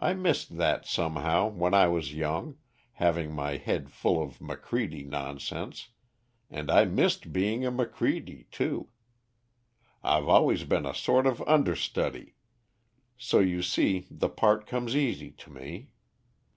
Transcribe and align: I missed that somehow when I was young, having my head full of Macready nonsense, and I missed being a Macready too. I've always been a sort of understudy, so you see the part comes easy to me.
I 0.00 0.14
missed 0.14 0.56
that 0.56 0.84
somehow 0.84 1.46
when 1.46 1.74
I 1.74 1.86
was 1.86 2.12
young, 2.12 2.56
having 2.94 3.32
my 3.32 3.56
head 3.56 3.88
full 3.88 4.20
of 4.20 4.40
Macready 4.40 5.04
nonsense, 5.04 5.90
and 6.50 6.72
I 6.72 6.86
missed 6.86 7.32
being 7.32 7.64
a 7.64 7.70
Macready 7.70 8.48
too. 8.50 8.88
I've 10.02 10.26
always 10.26 10.64
been 10.64 10.86
a 10.86 10.92
sort 10.92 11.24
of 11.24 11.40
understudy, 11.42 12.34
so 13.16 13.38
you 13.38 13.62
see 13.62 14.08
the 14.10 14.28
part 14.28 14.66
comes 14.66 14.96
easy 14.96 15.30
to 15.30 15.50
me. 15.52 15.90